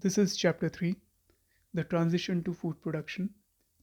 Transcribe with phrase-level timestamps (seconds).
[0.00, 0.94] This is chapter 3
[1.74, 3.30] The Transition to Food Production,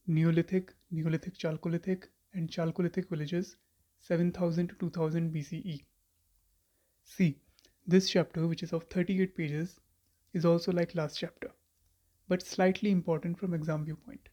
[0.07, 2.03] Neolithic, Neolithic Chalcolithic,
[2.33, 3.57] and Chalcolithic villages
[3.99, 5.83] 7000 to 2000 BCE.
[7.03, 7.41] See,
[7.85, 9.81] this chapter, which is of 38 pages,
[10.31, 11.51] is also like last chapter,
[12.29, 14.29] but slightly important from exam viewpoint.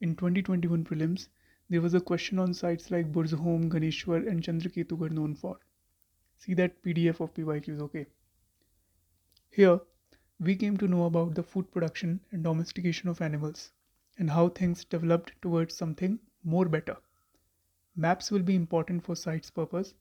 [0.00, 1.28] In 2021 prelims,
[1.70, 5.60] there was a question on sites like Burzahom, Ganeshwar, and Chandraketugarh known for.
[6.38, 8.06] See that PDF of PYQs, okay?
[9.52, 9.78] Here,
[10.40, 13.70] we came to know about the food production and domestication of animals
[14.18, 16.96] and how things developed towards something more better.
[17.96, 19.94] Maps will be important for sites purpose.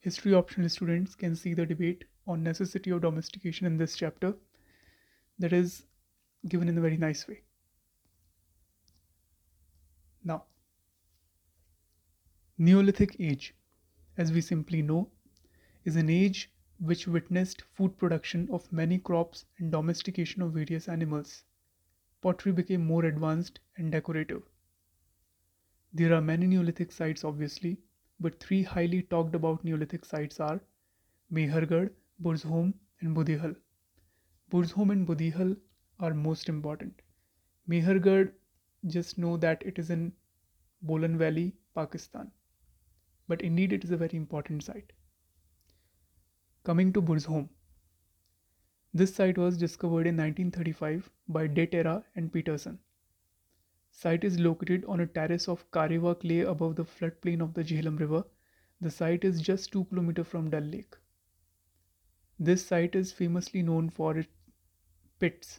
[0.00, 4.34] History optional students can see the debate on necessity of domestication in this chapter
[5.38, 5.84] that is
[6.48, 7.42] given in a very nice way.
[10.24, 10.44] Now,
[12.58, 13.54] Neolithic age,
[14.16, 15.08] as we simply know,
[15.84, 16.50] is an age
[16.84, 21.44] which witnessed food production of many crops and domestication of various animals.
[22.20, 24.42] Pottery became more advanced and decorative.
[25.92, 27.78] There are many Neolithic sites, obviously,
[28.18, 30.60] but three highly talked about Neolithic sites are
[31.32, 31.90] Mehergarh,
[32.20, 33.54] Burzahom, and Budihal.
[34.50, 35.56] Burzahom and Budihal
[36.00, 37.00] are most important.
[37.68, 38.32] Mehergarh,
[38.88, 40.12] just know that it is in
[40.82, 42.32] Bolan Valley, Pakistan.
[43.28, 44.92] But indeed, it is a very important site.
[46.64, 47.48] Coming to Burzahom.
[48.94, 52.78] This site was discovered in 1935 by De Terra and Paterson.
[53.90, 57.98] Site is located on a terrace of Karewa clay above the floodplain of the Jhelum
[57.98, 58.22] River.
[58.80, 60.94] The site is just 2 km from Dal Lake.
[62.38, 64.30] This site is famously known for its
[65.18, 65.58] pits.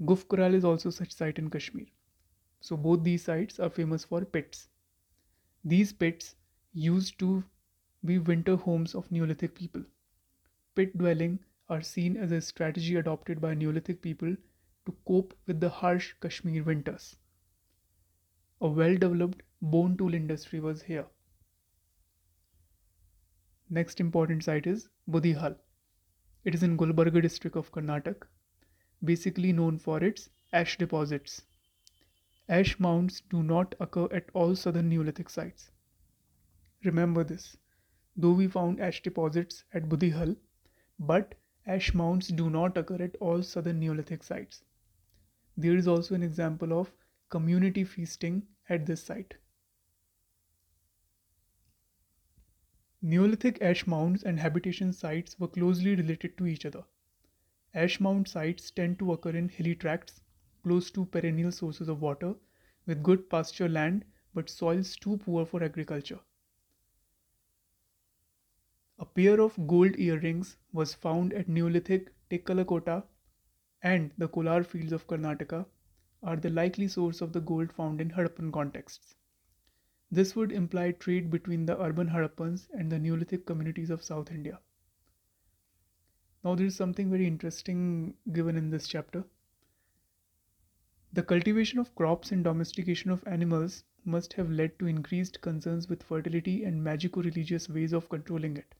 [0.00, 1.86] Gufkral is also such site in Kashmir.
[2.60, 4.66] So both these sites are famous for pits.
[5.64, 6.34] These pits
[6.72, 7.44] used to
[8.04, 9.84] be winter homes of Neolithic people.
[10.74, 14.34] Pit dwelling are seen as a strategy adopted by Neolithic people
[14.86, 17.16] to cope with the harsh Kashmir winters.
[18.60, 21.04] A well developed bone tool industry was here.
[23.68, 25.56] Next important site is Budihal.
[26.44, 28.26] It is in Gulbarga district of Karnataka,
[29.04, 31.42] basically known for its ash deposits.
[32.48, 35.70] Ash mounds do not occur at all southern Neolithic sites.
[36.82, 37.56] Remember this.
[38.16, 40.36] Though we found ash deposits at Budihal,
[41.06, 41.34] but
[41.66, 44.62] ash mounds do not occur at all southern Neolithic sites.
[45.56, 46.92] There is also an example of
[47.28, 49.34] community feasting at this site.
[53.02, 56.84] Neolithic ash mounds and habitation sites were closely related to each other.
[57.74, 60.20] Ash mound sites tend to occur in hilly tracts
[60.62, 62.34] close to perennial sources of water
[62.86, 64.04] with good pasture land
[64.34, 66.20] but soils too poor for agriculture.
[69.02, 73.02] A pair of gold earrings was found at Neolithic Tekkalakota
[73.82, 75.66] and the Kolar fields of Karnataka
[76.22, 79.16] are the likely source of the gold found in Harappan contexts.
[80.08, 84.60] This would imply trade between the urban Harappans and the Neolithic communities of South India.
[86.44, 89.24] Now, there is something very interesting given in this chapter.
[91.12, 96.04] The cultivation of crops and domestication of animals must have led to increased concerns with
[96.04, 98.76] fertility and magico religious ways of controlling it.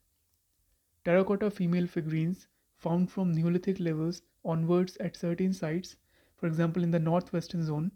[1.04, 5.96] Terracotta female figurines found from Neolithic levels onwards at certain sites,
[6.36, 7.92] for example in the northwestern zone,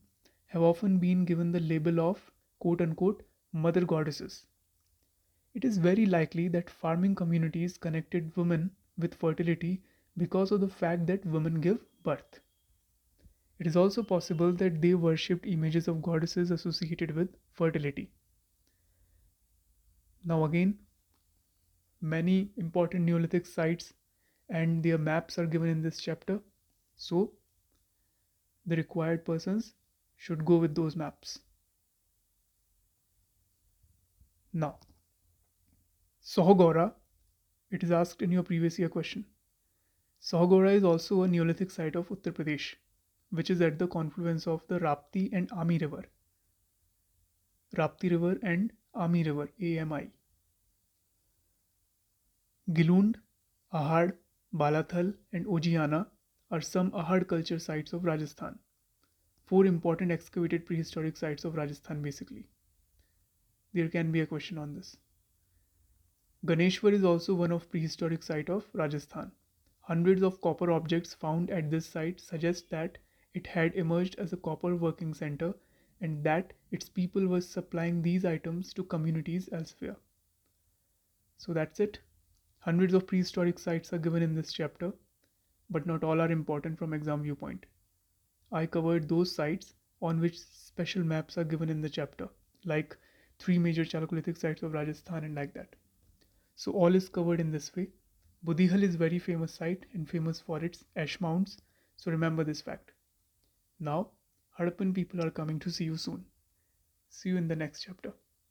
[0.46, 3.22] have often been given the label of quote unquote
[3.52, 4.46] mother goddesses.
[5.54, 9.82] It is very likely that farming communities connected women with fertility
[10.16, 12.40] because of the fact that women give birth.
[13.58, 18.10] It is also possible that they worshipped images of goddesses associated with fertility.
[20.24, 20.78] Now, again,
[22.00, 23.94] many important Neolithic sites
[24.48, 26.40] and their maps are given in this chapter.
[26.96, 27.32] So,
[28.66, 29.74] the required persons
[30.16, 31.38] should go with those maps.
[34.52, 34.78] Now,
[36.22, 36.94] Sohagaura,
[37.70, 39.26] it is asked in your previous year question.
[40.20, 42.74] Sohagaura is also a Neolithic site of Uttar Pradesh,
[43.30, 46.04] which is at the confluence of the Rapti and Ami River.
[47.76, 50.10] Rapti River and Ami River, AMI.
[52.72, 53.16] Gilund,
[53.72, 54.16] Ahad,
[54.53, 56.09] Balathal, and Ojiana
[56.51, 58.59] are some Ahad culture sites of Rajasthan.
[59.45, 62.48] Four important excavated prehistoric sites of Rajasthan, basically.
[63.72, 64.97] There can be a question on this.
[66.45, 69.30] Ganeshwar is also one of prehistoric site of Rajasthan.
[69.83, 72.98] Hundreds of copper objects found at this site suggest that
[73.33, 75.54] it had emerged as a copper working center
[76.01, 79.97] and that its people were supplying these items to communities elsewhere.
[81.39, 82.01] So that's it.
[82.66, 84.92] Hundreds of prehistoric sites are given in this chapter.
[85.71, 87.66] but not all are important from exam viewpoint.
[88.53, 92.28] I covered those sites on which special maps are given in the chapter,
[92.65, 92.97] like
[93.39, 95.77] three major Chalcolithic sites of Rajasthan and like that.
[96.57, 97.91] So all is covered in this way.
[98.45, 101.59] Budihal is very famous site and famous for its ash mounds,
[101.97, 102.92] so remember this fact.
[103.80, 104.10] Now,
[104.59, 106.27] Harappan people are coming to see you soon.
[107.10, 108.15] See you in the next chapter.